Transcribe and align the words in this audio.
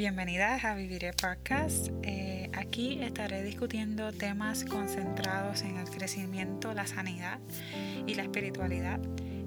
Bienvenidas 0.00 0.64
a 0.64 0.74
Viviré 0.74 1.12
Podcast. 1.12 1.88
Eh, 2.04 2.50
aquí 2.54 3.02
estaré 3.02 3.42
discutiendo 3.42 4.12
temas 4.12 4.64
concentrados 4.64 5.60
en 5.60 5.76
el 5.76 5.90
crecimiento, 5.90 6.72
la 6.72 6.86
sanidad 6.86 7.38
y 8.06 8.14
la 8.14 8.22
espiritualidad, 8.22 8.98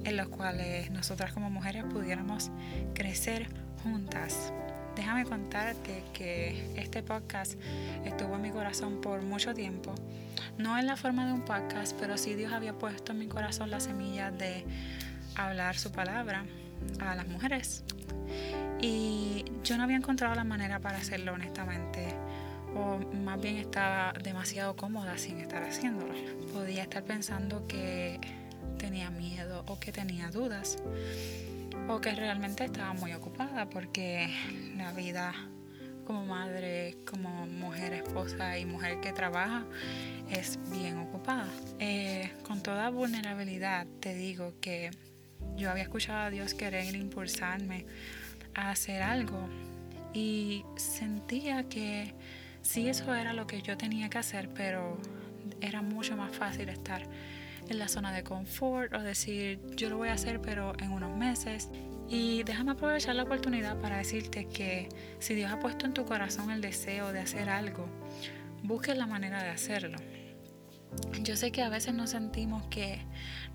en 0.04 0.16
los 0.16 0.28
cuales 0.28 0.92
nosotras 0.92 1.34
como 1.34 1.50
mujeres 1.50 1.86
pudiéramos 1.86 2.52
crecer 2.94 3.48
juntas. 3.82 4.54
Déjame 4.96 5.26
contarte 5.26 6.04
que 6.14 6.72
este 6.76 7.02
podcast 7.02 7.56
estuvo 8.06 8.36
en 8.36 8.44
mi 8.44 8.52
corazón 8.52 9.02
por 9.02 9.24
mucho 9.24 9.56
tiempo. 9.56 9.96
No 10.60 10.78
en 10.78 10.86
la 10.86 10.98
forma 10.98 11.26
de 11.26 11.34
un 11.34 11.46
podcast, 11.46 11.98
pero 12.00 12.16
sí 12.16 12.36
Dios 12.36 12.54
había 12.54 12.74
puesto 12.74 13.14
en 13.14 13.18
mi 13.18 13.28
corazón 13.28 13.72
la 13.72 13.80
semilla 13.80 14.30
de 14.30 14.64
hablar 15.34 15.80
su 15.80 15.92
palabra 15.92 16.46
a 17.00 17.16
las 17.16 17.28
mujeres 17.28 17.84
y 18.84 19.46
yo 19.64 19.78
no 19.78 19.84
había 19.84 19.96
encontrado 19.96 20.36
la 20.36 20.44
manera 20.44 20.80
para 20.80 20.98
hacerlo 20.98 21.34
honestamente. 21.34 22.14
O 22.76 22.98
más 23.16 23.40
bien 23.40 23.56
estaba 23.56 24.14
demasiado 24.22 24.76
cómoda 24.76 25.18
sin 25.18 25.40
estar 25.40 25.64
haciéndolo. 25.64 26.14
Podía 26.52 26.84
estar 26.84 27.04
pensando 27.04 27.66
que 27.66 28.20
tenía 28.78 29.10
miedo 29.10 29.64
o 29.68 29.80
que 29.80 29.94
tenía 29.94 30.30
dudas. 30.32 30.78
O 31.88 32.02
que 32.02 32.14
realmente 32.14 32.66
estaba 32.66 32.94
muy 32.94 33.14
ocupada 33.14 33.70
porque 33.70 34.30
la 34.76 34.92
vida 34.92 35.34
como 36.06 36.26
madre, 36.26 36.98
como 37.10 37.48
mujer, 37.48 37.94
esposa 37.94 38.58
y 38.58 38.66
mujer 38.66 39.00
que 39.00 39.14
trabaja 39.14 39.64
es 40.30 40.60
bien 40.72 40.98
ocupada. 40.98 41.48
Eh, 41.80 42.34
con 42.46 42.62
toda 42.62 42.90
vulnerabilidad 42.90 43.88
te 44.02 44.14
digo 44.14 44.56
que 44.60 44.92
yo 45.56 45.72
había 45.72 45.84
escuchado 45.84 46.26
a 46.26 46.30
Dios 46.30 46.54
querer 46.54 46.96
impulsarme 46.96 47.86
hacer 48.56 49.02
algo 49.02 49.48
y 50.14 50.64
sentía 50.76 51.64
que 51.70 52.14
sí 52.62 52.88
eso 52.88 53.14
era 53.14 53.34
lo 53.34 53.48
que 53.48 53.62
yo 53.62 53.78
tenía 53.78 54.10
que 54.10 54.20
hacer, 54.20 54.50
pero 54.50 54.98
era 55.62 55.82
mucho 55.82 56.16
más 56.16 56.36
fácil 56.36 56.70
estar 56.70 57.04
en 57.70 57.80
la 57.80 57.88
zona 57.88 58.12
de 58.12 58.24
confort 58.24 58.94
o 58.94 59.02
decir 59.02 59.60
yo 59.76 59.90
lo 59.90 59.98
voy 59.98 60.10
a 60.10 60.14
hacer 60.14 60.42
pero 60.42 60.74
en 60.80 60.92
unos 60.92 61.16
meses. 61.16 61.70
Y 62.10 62.44
déjame 62.44 62.72
aprovechar 62.72 63.16
la 63.16 63.24
oportunidad 63.24 63.80
para 63.80 63.98
decirte 63.98 64.46
que 64.46 64.90
si 65.20 65.34
Dios 65.34 65.52
ha 65.52 65.60
puesto 65.60 65.86
en 65.86 65.94
tu 65.94 66.06
corazón 66.06 66.52
el 66.52 66.62
deseo 66.62 67.12
de 67.12 67.20
hacer 67.20 67.50
algo, 67.50 67.88
busque 68.62 68.94
la 68.94 69.08
manera 69.08 69.42
de 69.42 69.50
hacerlo. 69.50 69.98
Yo 71.22 71.38
sé 71.38 71.52
que 71.52 71.62
a 71.62 71.70
veces 71.70 71.94
nos 71.94 72.10
sentimos 72.10 72.64
que 72.66 73.02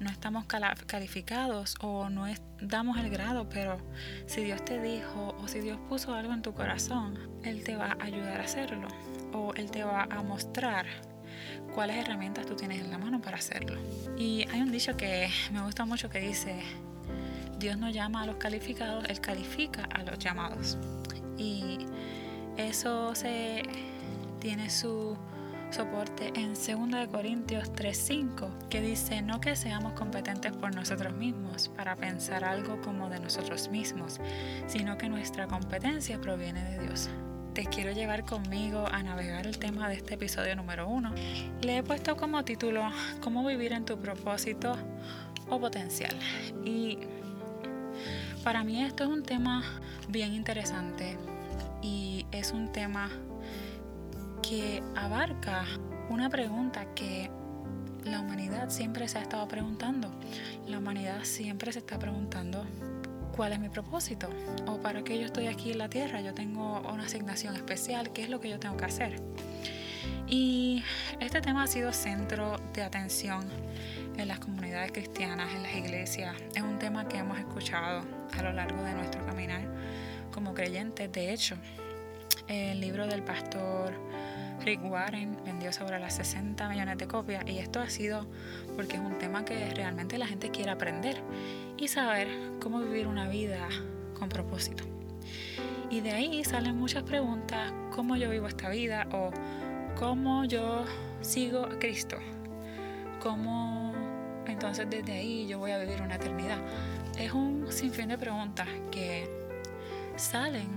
no 0.01 0.11
estamos 0.11 0.47
calificados 0.47 1.75
o 1.81 2.09
no 2.09 2.25
damos 2.61 2.99
el 2.99 3.11
grado, 3.11 3.49
pero 3.49 3.79
si 4.27 4.43
Dios 4.43 4.65
te 4.65 4.81
dijo 4.81 5.37
o 5.39 5.49
si 5.49 5.61
Dios 5.61 5.79
puso 5.89 6.15
algo 6.15 6.33
en 6.33 6.41
tu 6.41 6.55
corazón, 6.55 7.19
Él 7.43 7.63
te 7.65 7.77
va 7.77 7.97
a 7.99 8.05
ayudar 8.05 8.41
a 8.41 8.45
hacerlo 8.45 8.89
o 9.33 9.53
Él 9.55 9.71
te 9.71 9.85
va 9.85 10.05
a 10.05 10.23
mostrar 10.23 10.87
cuáles 11.75 11.97
herramientas 11.97 12.47
tú 12.47 12.57
tienes 12.57 12.81
en 12.81 12.91
la 12.91 12.99
mano 12.99 13.21
para 13.21 13.37
hacerlo. 13.37 13.79
Y 14.17 14.47
hay 14.51 14.63
un 14.63 14.73
dicho 14.73 14.97
que 14.97 15.29
me 15.53 15.63
gusta 15.63 15.85
mucho 15.85 16.09
que 16.09 16.21
dice, 16.21 16.63
Dios 17.59 17.77
no 17.77 17.91
llama 17.91 18.23
a 18.23 18.27
los 18.27 18.37
calificados, 18.37 19.05
Él 19.09 19.21
califica 19.21 19.85
a 19.95 20.03
los 20.03 20.19
llamados. 20.19 20.79
Y 21.37 21.79
eso 22.57 23.15
se 23.15 23.63
tiene 24.41 24.71
su 24.71 25.17
soporte 25.71 26.33
en 26.35 26.55
2 26.55 27.09
Corintios 27.09 27.73
3:5, 27.73 28.69
que 28.69 28.81
dice, 28.81 29.23
no 29.23 29.41
que 29.41 29.57
seamos 29.57 29.93
competentes 29.93 30.53
por 30.53 30.75
nosotros 30.75 31.13
mismos 31.15 31.69
para 31.69 31.97
pensar 31.97 32.45
algo 32.45 32.81
como 32.81 33.09
de 33.09 33.21
nosotros 33.21 33.69
mismos, 33.69 34.21
sino 34.67 34.97
que 34.97 35.09
nuestra 35.09 35.47
competencia 35.47 36.21
proviene 36.21 36.65
de 36.65 36.87
Dios. 36.87 37.11
Te 37.55 37.67
quiero 37.67 37.93
llevar 37.93 38.25
conmigo 38.25 38.87
a 38.91 39.03
navegar 39.03 39.47
el 39.47 39.59
tema 39.59 39.89
de 39.89 39.97
este 39.97 40.15
episodio 40.15 40.55
número 40.55 40.89
1. 40.89 41.13
Le 41.63 41.79
he 41.79 41.83
puesto 41.83 42.17
como 42.17 42.45
título 42.45 42.89
Cómo 43.21 43.45
vivir 43.47 43.73
en 43.73 43.85
tu 43.85 43.99
propósito 43.99 44.77
o 45.49 45.59
potencial. 45.59 46.17
Y 46.65 46.99
para 48.45 48.65
mí 48.65 48.83
esto 48.83 49.05
es 49.05 49.11
un 49.11 49.23
tema 49.23 49.63
bien 50.09 50.35
interesante 50.35 51.19
y 51.83 52.27
es 52.31 52.53
un 52.53 52.71
tema 52.71 53.11
que 54.49 54.83
abarca 54.97 55.67
una 56.09 56.31
pregunta 56.31 56.95
que 56.95 57.31
la 58.05 58.21
humanidad 58.21 58.71
siempre 58.71 59.07
se 59.07 59.19
ha 59.19 59.23
estado 59.23 59.47
preguntando. 59.47 60.11
La 60.67 60.79
humanidad 60.79 61.25
siempre 61.25 61.71
se 61.71 61.81
está 61.81 61.99
preguntando 61.99 62.65
cuál 63.37 63.53
es 63.53 63.61
mi 63.61 63.69
propósito 63.69 64.31
o 64.67 64.81
para 64.81 65.05
qué 65.05 65.19
yo 65.19 65.27
estoy 65.27 65.49
aquí 65.49 65.73
en 65.73 65.79
la 65.79 65.91
tierra. 65.91 66.23
Yo 66.23 66.33
tengo 66.33 66.81
una 66.81 67.05
asignación 67.05 67.57
especial, 67.57 68.11
qué 68.15 68.23
es 68.23 68.31
lo 68.31 68.41
que 68.41 68.49
yo 68.49 68.59
tengo 68.59 68.79
que 68.79 68.87
hacer. 68.87 69.21
Y 70.27 70.83
este 71.21 71.43
tema 71.43 71.65
ha 71.65 71.67
sido 71.67 71.93
centro 71.93 72.57
de 72.73 72.83
atención 72.83 73.45
en 74.17 74.29
las 74.29 74.39
comunidades 74.39 74.93
cristianas, 74.93 75.55
en 75.55 75.63
las 75.63 75.75
iglesias. 75.75 76.35
Es 76.55 76.63
un 76.63 76.79
tema 76.79 77.07
que 77.07 77.19
hemos 77.19 77.39
escuchado 77.39 78.03
a 78.35 78.43
lo 78.43 78.53
largo 78.53 78.83
de 78.83 78.95
nuestro 78.95 79.27
caminar 79.27 79.61
como 80.33 80.55
creyentes. 80.55 81.13
De 81.13 81.35
hecho, 81.35 81.57
el 82.49 82.81
libro 82.81 83.07
del 83.07 83.23
pastor 83.23 83.93
Rick 84.65 84.81
Warren 84.85 85.37
vendió 85.45 85.73
sobre 85.73 85.99
las 85.99 86.17
60 86.17 86.69
millones 86.69 86.99
de 86.99 87.07
copias 87.07 87.45
y 87.47 87.59
esto 87.59 87.81
ha 87.81 87.91
sido 87.91 88.27
porque 88.75 88.97
es 88.97 89.03
un 89.03 89.19
tema 89.19 89.45
que 89.45 89.73
realmente 89.75 90.19
la 90.19 90.27
gente 90.27 90.51
quiere 90.51 90.71
aprender 90.71 91.23
y 91.77 91.89
saber 91.89 92.29
cómo 92.61 92.81
vivir 92.81 93.07
una 93.07 93.29
vida 93.29 93.69
con 94.19 94.29
propósito. 94.29 94.85
Y 95.91 96.01
de 96.01 96.13
ahí 96.13 96.45
salen 96.45 96.77
muchas 96.77 97.03
preguntas, 97.03 97.73
cómo 97.95 98.17
yo 98.17 98.31
vivo 98.31 98.47
esta 98.47 98.69
vida 98.69 99.07
o 99.13 99.31
cómo 99.99 100.45
yo 100.45 100.85
sigo 101.21 101.65
a 101.65 101.79
Cristo, 101.79 102.17
cómo 103.23 103.93
entonces 104.47 104.89
desde 104.89 105.13
ahí 105.13 105.47
yo 105.47 105.59
voy 105.59 105.71
a 105.71 105.79
vivir 105.79 106.01
una 106.03 106.17
eternidad. 106.17 106.59
Es 107.19 107.33
un 107.33 107.71
sinfín 107.71 108.09
de 108.09 108.19
preguntas 108.19 108.69
que 108.91 109.29
salen 110.17 110.69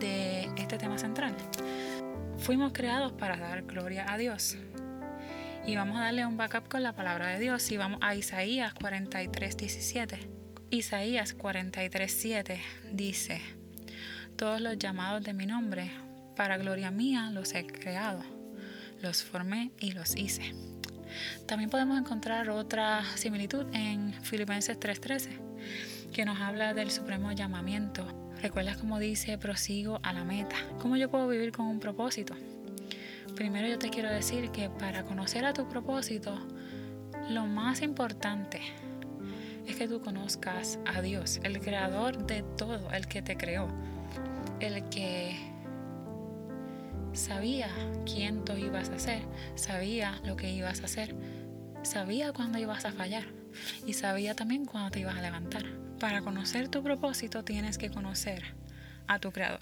de 0.00 0.50
este 0.56 0.78
tema 0.78 0.98
central. 0.98 1.36
Fuimos 2.38 2.72
creados 2.72 3.12
para 3.12 3.36
dar 3.36 3.62
gloria 3.62 4.12
a 4.12 4.16
Dios. 4.16 4.56
Y 5.66 5.76
vamos 5.76 5.98
a 5.98 6.04
darle 6.04 6.24
un 6.26 6.36
backup 6.36 6.68
con 6.68 6.82
la 6.82 6.94
palabra 6.94 7.28
de 7.28 7.38
Dios 7.38 7.70
y 7.70 7.76
vamos 7.76 8.00
a 8.02 8.14
Isaías 8.14 8.72
43, 8.74 9.56
17. 9.56 10.18
Isaías 10.70 11.34
43, 11.34 12.10
7 12.10 12.60
dice, 12.92 13.42
todos 14.36 14.60
los 14.60 14.78
llamados 14.78 15.22
de 15.22 15.34
mi 15.34 15.44
nombre, 15.44 15.90
para 16.34 16.56
gloria 16.56 16.90
mía 16.90 17.30
los 17.30 17.54
he 17.54 17.66
creado, 17.66 18.22
los 19.02 19.22
formé 19.22 19.70
y 19.78 19.92
los 19.92 20.16
hice. 20.16 20.54
También 21.46 21.68
podemos 21.68 21.98
encontrar 21.98 22.48
otra 22.48 23.04
similitud 23.16 23.66
en 23.74 24.14
Filipenses 24.22 24.78
3:13, 24.78 25.28
que 26.12 26.24
nos 26.24 26.40
habla 26.40 26.72
del 26.72 26.90
supremo 26.90 27.32
llamamiento 27.32 28.29
¿Recuerdas 28.42 28.78
cómo 28.78 28.98
dice, 28.98 29.36
prosigo 29.36 30.00
a 30.02 30.14
la 30.14 30.24
meta? 30.24 30.56
¿Cómo 30.80 30.96
yo 30.96 31.10
puedo 31.10 31.28
vivir 31.28 31.52
con 31.52 31.66
un 31.66 31.78
propósito? 31.78 32.34
Primero 33.36 33.68
yo 33.68 33.78
te 33.78 33.90
quiero 33.90 34.08
decir 34.08 34.50
que 34.50 34.70
para 34.70 35.02
conocer 35.04 35.44
a 35.44 35.52
tu 35.52 35.68
propósito, 35.68 36.34
lo 37.28 37.46
más 37.46 37.82
importante 37.82 38.60
es 39.66 39.76
que 39.76 39.86
tú 39.86 40.00
conozcas 40.00 40.78
a 40.86 41.02
Dios, 41.02 41.38
el 41.42 41.60
creador 41.60 42.26
de 42.26 42.42
todo, 42.56 42.90
el 42.92 43.06
que 43.08 43.20
te 43.20 43.36
creó, 43.36 43.68
el 44.58 44.88
que 44.88 45.36
sabía 47.12 47.68
quién 48.06 48.42
tú 48.44 48.54
ibas 48.54 48.88
a 48.88 48.98
ser, 48.98 49.22
sabía 49.54 50.18
lo 50.24 50.36
que 50.36 50.50
ibas 50.50 50.80
a 50.80 50.86
hacer, 50.86 51.14
sabía 51.82 52.32
cuándo 52.32 52.58
ibas 52.58 52.86
a 52.86 52.92
fallar 52.92 53.24
y 53.86 53.92
sabía 53.92 54.34
también 54.34 54.64
cuándo 54.64 54.90
te 54.90 55.00
ibas 55.00 55.16
a 55.16 55.20
levantar. 55.20 55.79
Para 56.00 56.22
conocer 56.22 56.68
tu 56.68 56.82
propósito 56.82 57.44
tienes 57.44 57.76
que 57.76 57.90
conocer 57.90 58.42
a 59.06 59.18
tu 59.18 59.32
creador. 59.32 59.60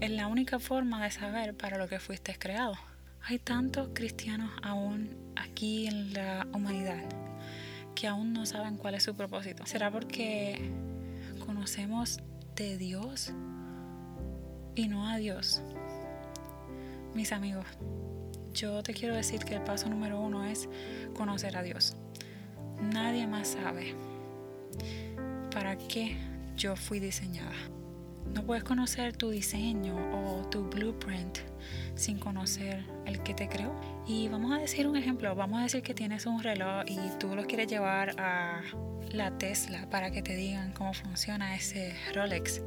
Es 0.00 0.10
la 0.10 0.26
única 0.26 0.58
forma 0.58 1.00
de 1.00 1.12
saber 1.12 1.56
para 1.56 1.78
lo 1.78 1.86
que 1.86 2.00
fuiste 2.00 2.36
creado. 2.36 2.74
Hay 3.22 3.38
tantos 3.38 3.90
cristianos 3.94 4.50
aún 4.64 5.16
aquí 5.36 5.86
en 5.86 6.12
la 6.12 6.48
humanidad 6.52 7.04
que 7.94 8.08
aún 8.08 8.32
no 8.32 8.46
saben 8.46 8.78
cuál 8.78 8.96
es 8.96 9.04
su 9.04 9.14
propósito. 9.14 9.64
¿Será 9.64 9.92
porque 9.92 10.72
conocemos 11.46 12.18
de 12.56 12.76
Dios 12.76 13.32
y 14.74 14.88
no 14.88 15.08
a 15.08 15.18
Dios? 15.18 15.62
Mis 17.14 17.30
amigos, 17.30 17.66
yo 18.54 18.82
te 18.82 18.92
quiero 18.92 19.14
decir 19.14 19.44
que 19.44 19.54
el 19.54 19.62
paso 19.62 19.88
número 19.88 20.18
uno 20.18 20.44
es 20.44 20.68
conocer 21.14 21.56
a 21.56 21.62
Dios. 21.62 21.94
Nadie 22.92 23.28
más 23.28 23.48
sabe 23.48 23.94
para 25.50 25.76
qué 25.76 26.16
yo 26.56 26.76
fui 26.76 27.00
diseñada. 27.00 27.54
No 28.34 28.44
puedes 28.44 28.62
conocer 28.62 29.16
tu 29.16 29.30
diseño 29.30 29.96
o 30.14 30.48
tu 30.48 30.62
blueprint 30.62 31.38
sin 31.94 32.18
conocer 32.18 32.84
el 33.06 33.22
que 33.22 33.34
te 33.34 33.48
creó. 33.48 33.74
Y 34.06 34.28
vamos 34.28 34.52
a 34.52 34.58
decir 34.58 34.86
un 34.86 34.96
ejemplo, 34.96 35.34
vamos 35.34 35.60
a 35.60 35.62
decir 35.64 35.82
que 35.82 35.94
tienes 35.94 36.26
un 36.26 36.42
reloj 36.42 36.84
y 36.86 36.98
tú 37.18 37.34
lo 37.34 37.46
quieres 37.46 37.68
llevar 37.68 38.14
a 38.18 38.62
la 39.12 39.36
Tesla 39.36 39.88
para 39.90 40.10
que 40.10 40.22
te 40.22 40.36
digan 40.36 40.72
cómo 40.72 40.94
funciona 40.94 41.54
ese 41.54 41.94
Rolex. 42.14 42.62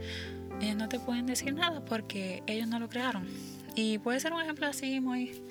ellos 0.62 0.76
no 0.76 0.90
te 0.90 1.00
pueden 1.00 1.26
decir 1.26 1.54
nada 1.54 1.84
porque 1.86 2.44
ellos 2.48 2.68
no 2.68 2.80
lo 2.80 2.90
crearon. 2.90 3.28
Y 3.76 3.98
puede 4.00 4.20
ser 4.20 4.34
un 4.34 4.42
ejemplo 4.42 4.68
así 4.68 5.00
muy 5.00 5.42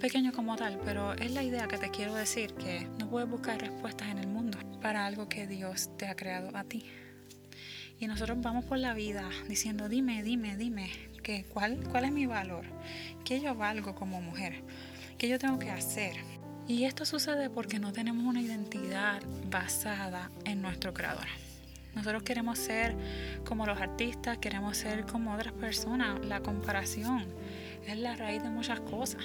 pequeño 0.00 0.32
como 0.32 0.56
tal, 0.56 0.80
pero 0.84 1.12
es 1.12 1.32
la 1.32 1.42
idea 1.42 1.68
que 1.68 1.78
te 1.78 1.90
quiero 1.90 2.14
decir 2.14 2.54
que 2.54 2.88
no 2.98 3.08
puedes 3.08 3.28
buscar 3.28 3.60
respuestas 3.60 4.08
en 4.08 4.18
el 4.18 4.28
para 4.80 5.06
algo 5.06 5.28
que 5.28 5.46
Dios 5.46 5.90
te 5.96 6.06
ha 6.06 6.16
creado 6.16 6.56
a 6.56 6.64
ti. 6.64 6.86
Y 7.98 8.06
nosotros 8.06 8.38
vamos 8.40 8.64
por 8.64 8.78
la 8.78 8.94
vida 8.94 9.28
diciendo, 9.48 9.88
dime, 9.88 10.22
dime, 10.22 10.56
dime, 10.56 10.90
que, 11.22 11.44
¿cuál, 11.44 11.84
¿cuál 11.90 12.06
es 12.06 12.12
mi 12.12 12.26
valor? 12.26 12.64
¿Qué 13.24 13.40
yo 13.40 13.54
valgo 13.54 13.94
como 13.94 14.22
mujer? 14.22 14.62
¿Qué 15.18 15.28
yo 15.28 15.38
tengo 15.38 15.58
que 15.58 15.70
hacer? 15.70 16.16
Y 16.66 16.84
esto 16.84 17.04
sucede 17.04 17.50
porque 17.50 17.78
no 17.78 17.92
tenemos 17.92 18.24
una 18.24 18.40
identidad 18.40 19.22
basada 19.50 20.30
en 20.44 20.62
nuestro 20.62 20.94
creador. 20.94 21.26
Nosotros 21.94 22.22
queremos 22.22 22.58
ser 22.58 22.96
como 23.44 23.66
los 23.66 23.80
artistas, 23.80 24.38
queremos 24.38 24.76
ser 24.76 25.04
como 25.04 25.34
otras 25.34 25.52
personas. 25.52 26.24
La 26.24 26.40
comparación 26.40 27.26
es 27.86 27.98
la 27.98 28.16
raíz 28.16 28.42
de 28.42 28.50
muchas 28.50 28.80
cosas. 28.80 29.22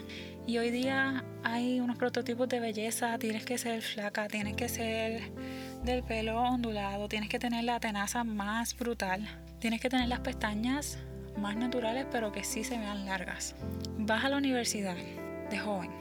Y 0.48 0.58
hoy 0.58 0.72
día 0.72 1.24
hay 1.44 1.80
unos 1.80 1.98
prototipos 1.98 2.48
de 2.50 2.60
belleza, 2.60 3.18
tienes 3.18 3.46
que 3.46 3.58
ser 3.58 3.82
flaca, 3.82 4.28
tienes 4.28 4.56
que 4.56 4.70
ser 4.70 5.32
del 5.84 6.04
pelo 6.04 6.42
ondulado, 6.42 7.08
tienes 7.08 7.30
que 7.30 7.40
tener 7.40 7.64
la 7.64 7.80
tenaza 7.80 8.24
más 8.24 8.76
brutal, 8.76 9.28
tienes 9.60 9.82
que 9.82 9.90
tener 9.90 10.08
las 10.08 10.20
pestañas 10.20 10.98
más 11.38 11.56
naturales 11.56 12.06
pero 12.12 12.32
que 12.32 12.44
sí 12.44 12.64
se 12.64 12.78
vean 12.78 13.06
largas. 13.06 13.56
Vas 13.98 14.24
a 14.24 14.30
la 14.30 14.38
universidad 14.38 14.96
de 15.50 15.58
joven 15.58 15.92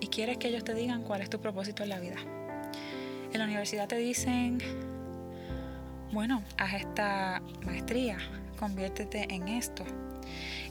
y 0.00 0.08
quieres 0.08 0.38
que 0.38 0.48
ellos 0.48 0.64
te 0.64 0.74
digan 0.74 1.02
cuál 1.02 1.20
es 1.20 1.30
tu 1.30 1.40
propósito 1.40 1.82
en 1.82 1.88
la 1.88 2.00
vida. 2.00 2.16
En 3.32 3.38
la 3.38 3.44
universidad 3.44 3.86
te 3.86 3.96
dicen 3.96 4.58
bueno, 6.10 6.42
haz 6.56 6.72
esta 6.74 7.42
maestría, 7.66 8.16
conviértete 8.58 9.26
en 9.32 9.46
esto. 9.48 9.84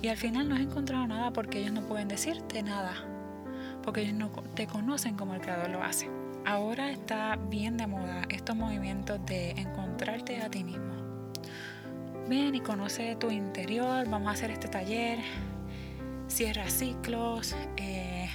Y 0.01 0.09
al 0.09 0.17
final 0.17 0.47
no 0.47 0.55
has 0.55 0.61
encontrado 0.61 1.07
nada 1.07 1.31
porque 1.31 1.59
ellos 1.59 1.71
no 1.73 1.81
pueden 1.81 2.07
decirte 2.07 2.61
nada, 2.63 2.93
porque 3.83 4.01
ellos 4.01 4.13
no 4.13 4.29
te 4.55 4.67
conocen 4.67 5.15
como 5.15 5.33
el 5.33 5.41
creador 5.41 5.69
lo 5.69 5.83
hace. 5.83 6.09
Ahora 6.45 6.91
está 6.91 7.35
bien 7.35 7.77
de 7.77 7.87
moda 7.87 8.21
estos 8.29 8.55
movimientos 8.55 9.19
de 9.25 9.51
encontrarte 9.51 10.41
a 10.41 10.49
ti 10.49 10.63
mismo. 10.63 10.95
Ven 12.29 12.55
y 12.55 12.61
conoce 12.61 13.15
tu 13.15 13.31
interior, 13.31 14.07
vamos 14.09 14.29
a 14.29 14.31
hacer 14.31 14.51
este 14.51 14.67
taller, 14.67 15.19
cierra 16.27 16.69
ciclos. 16.69 17.55
Eh, 17.77 18.29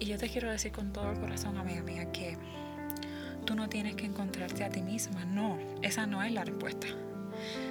y 0.00 0.04
yo 0.04 0.18
te 0.18 0.28
quiero 0.28 0.50
decir 0.50 0.72
con 0.72 0.92
todo 0.92 1.10
el 1.10 1.20
corazón, 1.20 1.56
amiga 1.56 1.82
mía, 1.82 2.10
que 2.10 2.36
tú 3.44 3.54
no 3.54 3.68
tienes 3.68 3.94
que 3.94 4.06
encontrarte 4.06 4.64
a 4.64 4.68
ti 4.68 4.82
misma. 4.82 5.24
No, 5.24 5.58
esa 5.82 6.06
no 6.06 6.22
es 6.22 6.32
la 6.32 6.44
respuesta. 6.44 6.88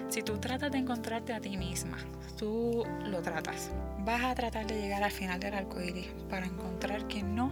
Si 0.10 0.22
tú 0.22 0.38
tratas 0.38 0.72
de 0.72 0.80
encontrarte 0.80 1.34
a 1.34 1.40
ti 1.40 1.58
misma, 1.58 1.98
tú 2.38 2.84
lo 3.06 3.22
tratas. 3.22 3.72
Vas 4.00 4.24
a 4.24 4.36
tratar 4.36 4.68
de 4.68 4.80
llegar 4.80 5.04
al 5.04 5.12
final 5.12 5.40
del 5.40 5.54
arco 5.54 5.82
iris 5.82 6.08
para 6.30 6.46
encontrar 6.46 7.08
que 7.08 7.24
no 7.24 7.52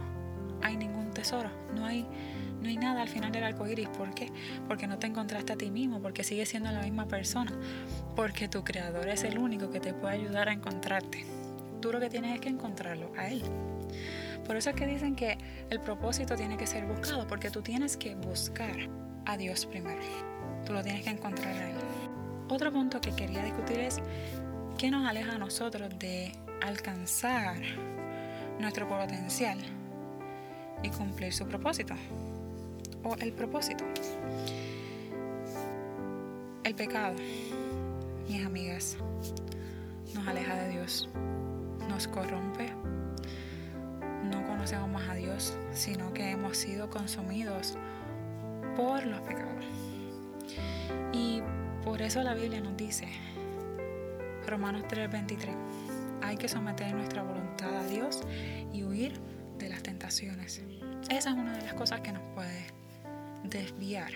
hay 0.62 0.76
ningún 0.76 1.10
tesoro, 1.10 1.50
no 1.74 1.86
hay, 1.86 2.06
no 2.60 2.68
hay 2.68 2.76
nada 2.76 3.02
al 3.02 3.08
final 3.08 3.32
del 3.32 3.44
arco 3.44 3.66
iris. 3.66 3.88
¿Por 3.88 4.14
qué? 4.14 4.30
Porque 4.66 4.86
no 4.86 4.98
te 4.98 5.06
encontraste 5.06 5.52
a 5.52 5.56
ti 5.56 5.70
mismo, 5.70 6.00
porque 6.00 6.24
sigues 6.24 6.48
siendo 6.48 6.70
la 6.70 6.82
misma 6.82 7.06
persona, 7.06 7.52
porque 8.16 8.48
tu 8.48 8.64
creador 8.64 9.08
es 9.08 9.24
el 9.24 9.38
único 9.38 9.70
que 9.70 9.80
te 9.80 9.94
puede 9.94 10.14
ayudar 10.14 10.48
a 10.48 10.52
encontrarte. 10.52 11.24
Tú 11.80 11.92
lo 11.92 12.00
que 12.00 12.10
tienes 12.10 12.34
es 12.34 12.40
que 12.40 12.48
encontrarlo 12.48 13.10
a 13.16 13.28
él. 13.28 13.42
Por 14.46 14.56
eso 14.56 14.70
es 14.70 14.76
que 14.76 14.86
dicen 14.86 15.14
que 15.14 15.38
el 15.70 15.80
propósito 15.80 16.34
tiene 16.34 16.56
que 16.56 16.66
ser 16.66 16.84
buscado, 16.84 17.26
porque 17.26 17.50
tú 17.50 17.62
tienes 17.62 17.96
que 17.96 18.16
buscar 18.16 18.76
a 19.24 19.36
Dios 19.36 19.64
primero. 19.66 20.00
Tú 20.64 20.72
lo 20.72 20.82
tienes 20.82 21.02
que 21.02 21.10
encontrar 21.10 21.48
a 21.48 21.70
Él. 21.70 21.76
Otro 22.48 22.72
punto 22.72 23.00
que 23.00 23.12
quería 23.12 23.44
discutir 23.44 23.78
es 23.80 24.00
qué 24.76 24.90
nos 24.90 25.06
aleja 25.06 25.32
a 25.32 25.38
nosotros 25.38 25.90
de 25.98 26.32
alcanzar 26.62 27.56
nuestro 28.58 28.88
potencial 28.88 29.58
y 30.82 30.90
cumplir 30.90 31.32
su 31.32 31.46
propósito 31.46 31.94
o 33.04 33.14
el 33.16 33.32
propósito. 33.32 33.84
El 36.64 36.74
pecado, 36.74 37.14
mis 38.28 38.44
amigas, 38.44 38.96
nos 40.14 40.26
aleja 40.26 40.54
de 40.56 40.68
Dios, 40.70 41.08
nos 41.88 42.06
corrompe, 42.08 42.70
no 44.30 44.46
conocemos 44.46 44.88
más 44.88 45.08
a 45.08 45.14
Dios, 45.14 45.56
sino 45.72 46.12
que 46.12 46.30
hemos 46.30 46.56
sido 46.56 46.90
consumidos 46.90 47.76
por 48.76 49.04
los 49.06 49.20
pecados. 49.22 49.64
Por 52.00 52.06
eso 52.06 52.22
la 52.22 52.32
Biblia 52.32 52.62
nos 52.62 52.78
dice, 52.78 53.06
Romanos 54.46 54.84
3:23, 54.88 55.54
hay 56.22 56.38
que 56.38 56.48
someter 56.48 56.94
nuestra 56.94 57.22
voluntad 57.22 57.76
a 57.76 57.86
Dios 57.86 58.22
y 58.72 58.84
huir 58.84 59.20
de 59.58 59.68
las 59.68 59.82
tentaciones. 59.82 60.62
Esa 61.10 61.28
es 61.28 61.36
una 61.36 61.58
de 61.58 61.62
las 61.62 61.74
cosas 61.74 62.00
que 62.00 62.10
nos 62.10 62.22
puede 62.34 62.68
desviar 63.44 64.12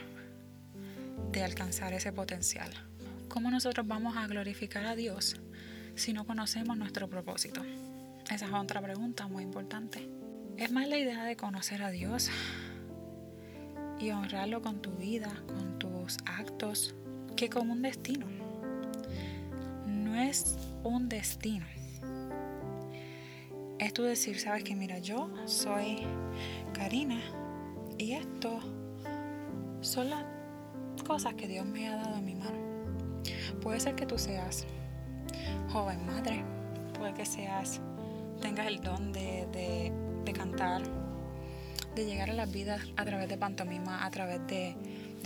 de 1.31 1.45
alcanzar 1.45 1.93
ese 1.93 2.11
potencial. 2.11 2.73
¿Cómo 3.29 3.51
nosotros 3.51 3.87
vamos 3.87 4.17
a 4.17 4.27
glorificar 4.29 4.87
a 4.87 4.97
Dios 4.97 5.37
si 5.95 6.15
no 6.15 6.25
conocemos 6.25 6.79
nuestro 6.79 7.11
propósito? 7.11 7.61
Esa 8.31 8.47
es 8.47 8.53
otra 8.55 8.81
pregunta 8.81 9.29
muy 9.29 9.43
importante. 9.43 10.09
Es 10.57 10.73
más 10.73 10.89
la 10.89 10.97
idea 10.97 11.23
de 11.25 11.37
conocer 11.37 11.83
a 11.83 11.91
Dios 11.91 12.31
y 14.01 14.11
honrarlo 14.11 14.63
con 14.63 14.81
tu 14.81 14.93
vida, 14.93 15.31
con 15.49 15.79
tus 15.79 16.17
actos, 16.25 16.95
que 17.45 17.51
con 17.51 17.71
un 17.71 17.83
destino. 17.83 18.27
No 19.87 20.17
es 20.17 20.57
un 20.83 21.09
destino. 21.09 21.67
Es 23.79 23.93
tu 23.93 24.03
decir, 24.03 24.39
sabes 24.39 24.65
que 24.65 24.75
mira, 24.75 24.99
yo 24.99 25.29
soy 25.45 25.99
Karina 26.73 27.21
y 27.99 28.13
esto 28.13 28.61
son 29.83 30.11
las 30.11 30.25
cosas 31.07 31.35
que 31.35 31.47
Dios 31.47 31.67
me 31.67 31.89
ha 31.89 31.97
dado 31.97 32.17
en 32.17 32.25
mi 32.25 32.35
mano. 32.35 32.57
Puede 33.61 33.79
ser 33.81 33.95
que 33.95 34.07
tú 34.07 34.19
seas 34.19 34.65
joven 35.71 36.07
madre, 36.07 36.43
puede 36.99 37.13
que 37.13 37.27
seas 37.27 37.81
tengas 38.41 38.69
el 38.69 38.81
don 38.81 39.13
de, 39.13 39.93
cantar, 40.35 40.83
de 41.95 42.07
llegar 42.07 42.31
a 42.31 42.35
las 42.35 42.51
vidas 42.51 42.81
a 42.97 43.05
través 43.05 43.29
de 43.29 43.37
pantomima, 43.37 44.07
a 44.07 44.11
través 44.11 44.47
de, 44.47 44.77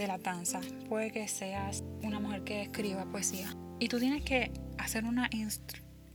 la 0.07 0.19
danza. 0.19 0.61
Puede 0.89 1.11
que 1.11 1.27
seas 1.29 1.83
una 2.03 2.21
mujer 2.21 2.45
que 2.45 2.63
escriba 2.63 3.11
poesía. 3.11 3.55
Y 3.81 3.89
tú 3.89 3.99
tienes 3.99 4.23
que 4.23 4.51
hacer 4.79 5.05
una 5.05 5.29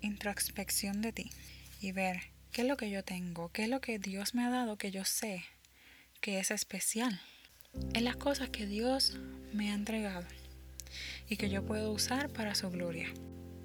introspección 0.02 1.02
de 1.02 1.14
ti 1.14 1.32
y 1.82 1.92
ver 1.92 2.22
qué 2.52 2.62
es 2.62 2.68
lo 2.68 2.78
que 2.78 2.90
yo 2.90 3.04
tengo, 3.04 3.50
qué 3.50 3.64
es 3.64 3.70
lo 3.70 3.82
que 3.82 4.00
Dios 4.00 4.36
me 4.36 4.44
ha 4.44 4.50
dado 4.50 4.78
que 4.78 4.92
yo 4.92 5.06
sé 5.06 5.44
que 6.22 6.40
es 6.40 6.52
especial. 6.52 7.20
En 7.94 8.06
las 8.06 8.16
cosas 8.16 8.50
que 8.50 8.66
Dios 8.66 9.18
me 9.52 9.72
ha 9.72 9.74
entregado 9.74 10.26
y 11.28 11.38
que 11.38 11.50
yo 11.50 11.66
puedo 11.66 11.92
usar 11.92 12.30
para 12.30 12.56
su 12.56 12.70
gloria. 12.70 13.08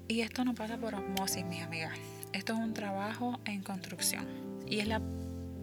Y 0.07 0.21
esto 0.21 0.43
no 0.43 0.55
pasa 0.55 0.77
por 0.77 0.95
osmosis, 0.95 1.45
mis 1.45 1.61
amigas. 1.61 1.97
Esto 2.33 2.53
es 2.53 2.59
un 2.59 2.73
trabajo 2.73 3.39
en 3.45 3.61
construcción 3.61 4.27
y 4.67 4.79
es 4.79 4.87
la 4.87 5.01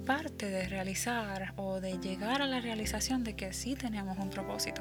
parte 0.06 0.48
de 0.48 0.68
realizar 0.68 1.52
o 1.56 1.80
de 1.80 1.98
llegar 1.98 2.40
a 2.40 2.46
la 2.46 2.60
realización 2.60 3.25
de 3.25 3.34
que 3.34 3.52
sí 3.52 3.75
tenemos 3.75 4.16
un 4.18 4.30
propósito. 4.30 4.80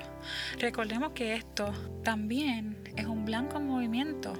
Recordemos 0.59 1.11
que 1.11 1.33
esto 1.33 1.73
también 2.03 2.77
es 2.95 3.07
un 3.07 3.25
blanco 3.25 3.59
movimiento. 3.59 4.33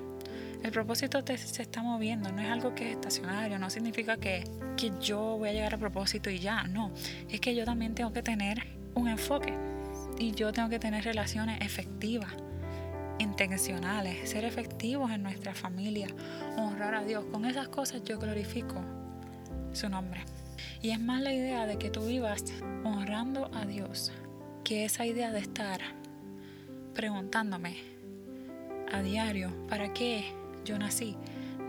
El 0.64 0.72
propósito 0.72 1.22
se 1.28 1.62
está 1.62 1.84
moviendo, 1.84 2.32
no 2.32 2.42
es 2.42 2.50
algo 2.50 2.74
que 2.74 2.92
es 2.92 2.96
estacionario, 2.96 3.60
no 3.60 3.70
significa 3.70 4.18
que, 4.18 4.46
que 4.78 4.92
yo 5.02 5.38
voy 5.38 5.50
a 5.50 5.54
llegar 5.54 5.76
a 5.76 5.78
propósito 5.78 6.30
y 6.30 6.40
ya, 6.40 6.64
no. 6.64 6.92
Es 7.30 7.42
que 7.42 7.54
yo 7.54 7.66
también 7.66 7.94
tengo 7.94 8.14
que 8.14 8.24
tener 8.24 8.66
un 8.94 9.08
enfoque 9.08 9.54
y 10.18 10.32
yo 10.32 10.54
tengo 10.54 10.70
que 10.70 10.80
tener 10.80 11.04
relaciones 11.04 11.60
efectivas 11.62 12.34
intencionales, 13.20 14.30
ser 14.30 14.46
efectivos 14.46 15.12
en 15.12 15.24
nuestra 15.24 15.54
familia, 15.54 16.08
honrar 16.58 16.96
a 16.96 17.04
Dios. 17.04 17.26
Con 17.32 17.46
esas 17.46 17.68
cosas 17.68 18.04
yo 18.04 18.18
glorifico 18.18 18.82
su 19.74 19.90
nombre. 19.90 20.24
Y 20.82 20.92
es 20.92 21.00
más 21.00 21.22
la 21.22 21.34
idea 21.34 21.66
de 21.66 21.78
que 21.78 21.90
tú 21.90 22.06
vivas 22.06 22.44
honrando 22.84 23.50
a 23.54 23.66
Dios 23.66 24.12
que 24.64 24.86
esa 24.86 25.06
idea 25.06 25.32
de 25.32 25.40
estar 25.40 25.82
preguntándome 26.94 27.78
a 28.92 29.02
diario, 29.02 29.52
¿para 29.68 29.94
qué 29.94 30.32
yo 30.64 30.78
nací? 30.80 31.16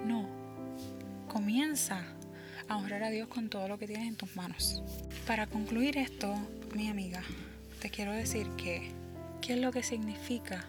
No, 0.05 0.29
comienza 1.29 2.05
a 2.69 2.77
honrar 2.77 3.03
a 3.03 3.11
Dios 3.11 3.29
con 3.29 3.49
todo 3.49 3.69
lo 3.69 3.79
que 3.79 3.87
tienes 3.87 4.09
en 4.09 4.17
tus 4.17 4.35
manos. 4.37 4.83
Para 5.27 5.47
concluir 5.47 5.99
esto, 5.99 6.35
mi 6.75 6.89
amiga, 6.89 7.23
te 7.81 7.91
quiero 7.91 8.13
decir 8.13 8.49
que, 8.57 8.91
¿qué 9.41 9.55
es 9.55 9.61
lo 9.61 9.73
que 9.73 9.83
significa 9.83 10.67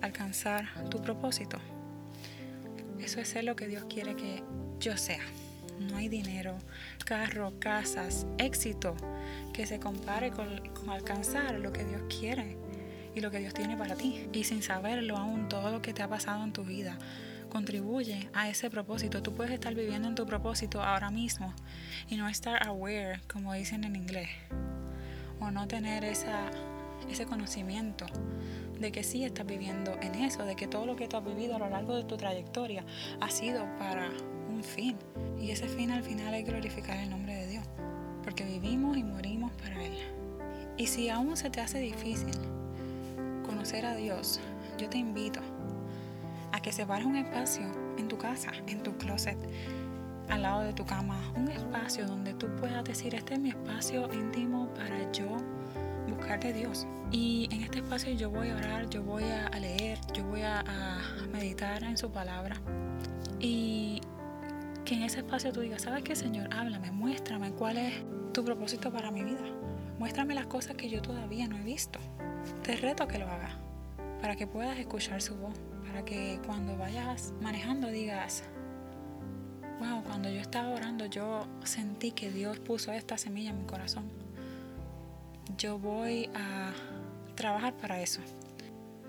alcanzar 0.00 0.88
tu 0.90 1.00
propósito. 1.00 1.58
Eso 3.00 3.20
es 3.20 3.28
ser 3.28 3.44
lo 3.44 3.56
que 3.56 3.68
Dios 3.68 3.84
quiere 3.88 4.16
que 4.16 4.42
yo 4.80 4.96
sea. 4.96 5.22
No 5.80 5.96
hay 5.96 6.08
dinero, 6.08 6.58
carro, 7.04 7.52
casas, 7.58 8.26
éxito 8.38 8.96
que 9.52 9.66
se 9.66 9.78
compare 9.78 10.30
con, 10.30 10.48
alcanzar 10.90 11.58
lo 11.58 11.72
que 11.72 11.84
Dios 11.84 12.02
quiere 12.08 12.56
y 13.14 13.20
lo 13.20 13.30
que 13.30 13.38
Dios 13.38 13.54
tiene 13.54 13.76
para 13.76 13.94
ti. 13.94 14.28
Y 14.32 14.44
sin 14.44 14.62
saberlo 14.62 15.16
aún, 15.16 15.48
todo 15.48 15.70
lo 15.70 15.82
que 15.82 15.92
te 15.92 16.02
ha 16.02 16.08
pasado 16.08 16.44
en 16.44 16.52
tu 16.52 16.64
vida 16.64 16.98
contribuye 17.48 18.28
a 18.34 18.48
ese 18.48 18.70
propósito. 18.70 19.22
Tú 19.22 19.34
puedes 19.34 19.52
estar 19.52 19.74
viviendo 19.74 20.08
en 20.08 20.14
tu 20.14 20.26
propósito 20.26 20.82
ahora 20.82 21.10
mismo 21.10 21.54
y 22.08 22.16
no 22.16 22.28
estar 22.28 22.66
aware, 22.66 23.20
como 23.32 23.52
dicen 23.54 23.84
en 23.84 23.96
inglés, 23.96 24.28
o 25.40 25.50
no 25.50 25.66
tener 25.66 26.04
ese 26.04 27.26
conocimiento 27.26 28.06
de 28.78 28.92
que 28.92 29.02
sí 29.02 29.24
estás 29.24 29.46
viviendo 29.46 29.96
en 30.00 30.14
eso, 30.14 30.44
de 30.44 30.56
que 30.56 30.68
todo 30.68 30.86
lo 30.86 30.96
que 30.96 31.08
tú 31.08 31.16
has 31.16 31.24
vivido 31.24 31.56
a 31.56 31.58
lo 31.58 31.68
largo 31.68 31.96
de 31.96 32.04
tu 32.04 32.16
trayectoria 32.16 32.84
ha 33.20 33.30
sido 33.30 33.64
para 33.78 34.10
un 34.58 34.64
fin. 34.64 34.96
Y 35.40 35.52
ese 35.52 35.68
fin 35.68 35.90
al 35.90 36.02
final 36.02 36.34
es 36.34 36.44
glorificar 36.44 36.96
el 36.98 37.10
nombre 37.10 37.34
de 37.34 37.46
Dios, 37.46 37.64
porque 38.24 38.44
vivimos 38.44 38.96
y 38.96 39.04
morimos 39.04 39.52
para 39.52 39.84
Él. 39.84 39.96
Y 40.76 40.86
si 40.86 41.08
aún 41.08 41.36
se 41.36 41.48
te 41.48 41.60
hace 41.60 41.78
difícil 41.78 42.34
conocer 43.46 43.86
a 43.86 43.94
Dios, 43.94 44.40
yo 44.76 44.88
te 44.88 44.98
invito 44.98 45.40
a 46.52 46.60
que 46.60 46.72
separes 46.72 47.06
un 47.06 47.16
espacio 47.16 47.64
en 47.98 48.08
tu 48.08 48.18
casa, 48.18 48.50
en 48.66 48.82
tu 48.82 48.96
closet, 48.96 49.38
al 50.28 50.42
lado 50.42 50.62
de 50.62 50.72
tu 50.72 50.84
cama, 50.84 51.32
un 51.36 51.48
espacio 51.48 52.06
donde 52.06 52.34
tú 52.34 52.48
puedas 52.60 52.84
decir, 52.84 53.14
este 53.14 53.34
es 53.34 53.40
mi 53.40 53.50
espacio 53.50 54.12
íntimo 54.12 54.68
para 54.74 55.10
yo 55.12 55.36
buscar 56.08 56.40
de 56.40 56.52
Dios. 56.52 56.86
Y 57.10 57.48
en 57.52 57.62
este 57.62 57.78
espacio 57.78 58.12
yo 58.12 58.30
voy 58.30 58.50
a 58.50 58.56
orar, 58.56 58.90
yo 58.90 59.02
voy 59.02 59.24
a 59.24 59.58
leer, 59.58 59.98
yo 60.12 60.24
voy 60.24 60.42
a, 60.42 60.64
meditar 61.32 61.82
en 61.84 61.96
su 61.96 62.10
palabra. 62.10 62.56
Y 63.40 64.00
que 64.88 64.94
en 64.94 65.02
ese 65.02 65.18
espacio 65.18 65.52
tú 65.52 65.60
digas, 65.60 65.82
¿sabes 65.82 66.02
qué, 66.02 66.16
Señor? 66.16 66.48
Háblame, 66.50 66.90
muéstrame 66.90 67.52
cuál 67.52 67.76
es 67.76 67.92
tu 68.32 68.42
propósito 68.42 68.90
para 68.90 69.10
mi 69.10 69.22
vida. 69.22 69.44
Muéstrame 69.98 70.34
las 70.34 70.46
cosas 70.46 70.76
que 70.76 70.88
yo 70.88 71.02
todavía 71.02 71.46
no 71.46 71.58
he 71.58 71.62
visto. 71.62 71.98
Te 72.62 72.74
reto 72.74 73.02
a 73.02 73.08
que 73.08 73.18
lo 73.18 73.28
hagas, 73.28 73.52
para 74.22 74.34
que 74.34 74.46
puedas 74.46 74.78
escuchar 74.78 75.20
su 75.20 75.36
voz, 75.36 75.60
para 75.86 76.06
que 76.06 76.40
cuando 76.46 76.78
vayas 76.78 77.34
manejando 77.42 77.88
digas, 77.88 78.44
wow, 79.78 80.02
cuando 80.04 80.30
yo 80.30 80.40
estaba 80.40 80.70
orando 80.70 81.04
yo 81.04 81.46
sentí 81.64 82.12
que 82.12 82.30
Dios 82.30 82.58
puso 82.58 82.90
esta 82.90 83.18
semilla 83.18 83.50
en 83.50 83.58
mi 83.58 83.66
corazón 83.66 84.10
yo 85.58 85.78
voy 85.78 86.30
a 86.34 86.72
trabajar 87.34 87.74
para 87.74 88.00
eso. 88.00 88.20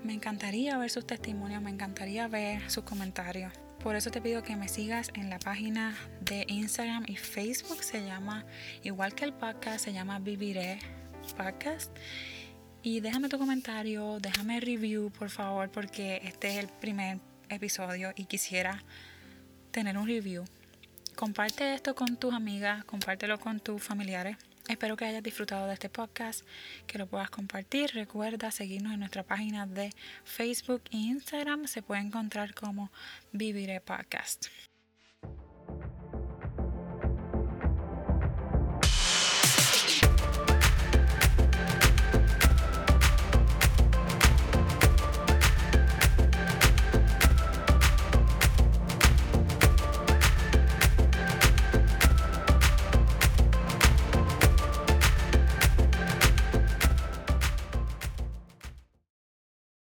Me 0.02 0.12
encantaría 0.12 0.76
ver 0.78 0.90
sus 0.90 1.06
testimonios, 1.06 1.62
me 1.62 1.70
encantaría 1.70 2.26
ver 2.28 2.70
sus 2.70 2.84
comentarios. 2.84 3.52
Por 3.82 3.96
eso 3.96 4.10
te 4.10 4.20
pido 4.20 4.42
que 4.42 4.56
me 4.56 4.68
sigas 4.68 5.10
en 5.14 5.30
la 5.30 5.38
página 5.38 5.96
de 6.20 6.44
Instagram 6.48 7.04
y 7.06 7.16
Facebook. 7.16 7.82
Se 7.82 8.04
llama, 8.04 8.44
igual 8.82 9.14
que 9.14 9.24
el 9.24 9.32
podcast, 9.32 9.82
se 9.82 9.94
llama 9.94 10.18
Viviré 10.18 10.78
Podcast. 11.34 11.90
Y 12.82 13.00
déjame 13.00 13.30
tu 13.30 13.38
comentario, 13.38 14.18
déjame 14.20 14.60
review, 14.60 15.10
por 15.10 15.30
favor, 15.30 15.70
porque 15.70 16.20
este 16.24 16.50
es 16.50 16.56
el 16.58 16.68
primer 16.68 17.20
episodio 17.48 18.12
y 18.16 18.26
quisiera 18.26 18.82
tener 19.70 19.96
un 19.96 20.06
review. 20.06 20.44
Comparte 21.16 21.72
esto 21.72 21.94
con 21.94 22.18
tus 22.18 22.34
amigas, 22.34 22.84
compártelo 22.84 23.40
con 23.40 23.60
tus 23.60 23.82
familiares. 23.82 24.36
Espero 24.70 24.96
que 24.96 25.04
hayas 25.04 25.24
disfrutado 25.24 25.66
de 25.66 25.74
este 25.74 25.88
podcast, 25.88 26.46
que 26.86 26.96
lo 26.96 27.08
puedas 27.08 27.28
compartir. 27.28 27.90
Recuerda 27.92 28.52
seguirnos 28.52 28.92
en 28.92 29.00
nuestra 29.00 29.24
página 29.24 29.66
de 29.66 29.92
Facebook 30.22 30.82
e 30.92 30.96
Instagram. 30.96 31.66
Se 31.66 31.82
puede 31.82 32.02
encontrar 32.02 32.54
como 32.54 32.92
Viviré 33.32 33.80
Podcast. 33.80 34.46